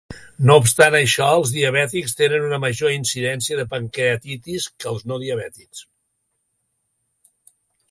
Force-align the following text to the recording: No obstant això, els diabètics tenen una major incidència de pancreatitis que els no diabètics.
No 0.49 0.53
obstant 0.59 0.95
això, 0.99 1.27
els 1.41 1.51
diabètics 1.57 2.17
tenen 2.21 2.47
una 2.47 2.59
major 2.63 2.95
incidència 2.95 3.59
de 3.61 3.67
pancreatitis 3.75 4.67
que 4.81 4.91
els 4.95 5.07
no 5.13 5.21
diabètics. 5.27 5.87